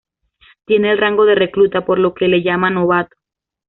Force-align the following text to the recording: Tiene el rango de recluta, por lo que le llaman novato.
Tiene 0.65 0.91
el 0.91 0.97
rango 0.97 1.25
de 1.25 1.35
recluta, 1.35 1.85
por 1.85 1.99
lo 1.99 2.15
que 2.15 2.27
le 2.27 2.41
llaman 2.41 2.73
novato. 2.73 3.15